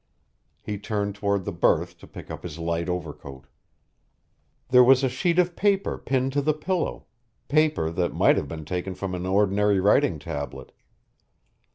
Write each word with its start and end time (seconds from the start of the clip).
He 0.63 0.79
turned 0.79 1.13
toward 1.13 1.45
the 1.45 1.51
berth 1.51 1.99
to 1.99 2.07
pick 2.07 2.31
up 2.31 2.41
his 2.41 2.57
light 2.57 2.89
overcoat. 2.89 3.45
There 4.69 4.83
was 4.83 5.03
a 5.03 5.09
sheet 5.09 5.37
of 5.37 5.55
paper 5.55 5.99
pinned 5.99 6.33
to 6.33 6.41
the 6.41 6.55
pillow, 6.55 7.05
paper 7.47 7.91
that 7.91 8.11
might 8.11 8.35
have 8.37 8.47
been 8.47 8.65
taken 8.65 8.95
from 8.95 9.13
an 9.13 9.27
ordinary 9.27 9.79
writing 9.79 10.17
tablet. 10.17 10.71